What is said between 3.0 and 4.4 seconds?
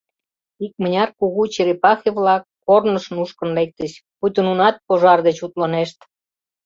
нушкын лектыч, пуйто